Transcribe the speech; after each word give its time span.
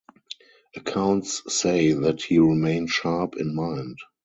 Accounts 0.75 1.43
say 1.53 1.93
that 1.93 2.23
he 2.23 2.39
remained 2.39 2.89
sharp 2.89 3.35
in 3.37 3.53
mind. 3.53 3.97